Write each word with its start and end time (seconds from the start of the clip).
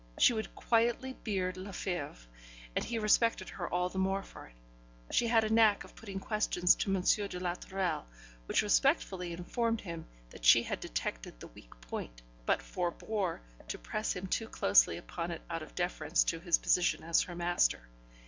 She 0.17 0.33
would 0.33 0.55
quietly 0.55 1.13
beard 1.23 1.57
Lefebvre, 1.57 2.17
and 2.75 2.83
he 2.83 2.97
respected 2.97 3.49
her 3.49 3.71
all 3.71 3.87
the 3.87 3.99
more 3.99 4.23
for 4.23 4.47
it; 4.47 4.55
she 5.13 5.27
had 5.27 5.43
a 5.43 5.53
knack 5.53 5.83
of 5.83 5.95
putting 5.95 6.19
questions 6.19 6.73
to 6.73 6.89
M. 6.91 7.01
de 7.03 7.39
la 7.39 7.53
Tourelle, 7.53 8.07
which 8.47 8.63
respectfully 8.63 9.31
informed 9.31 9.81
him 9.81 10.07
that 10.31 10.43
she 10.43 10.63
had 10.63 10.79
detected 10.79 11.39
the 11.39 11.49
weak 11.49 11.79
point, 11.81 12.23
but 12.47 12.63
forebore 12.63 13.41
to 13.67 13.77
press 13.77 14.13
him 14.15 14.25
too 14.25 14.47
closely 14.47 14.97
upon 14.97 15.29
it 15.29 15.43
out 15.51 15.61
of 15.61 15.75
deference 15.75 16.23
to 16.23 16.39
his 16.39 16.57
position 16.57 17.03
as 17.03 17.21
her 17.21 17.35
master. 17.35 17.87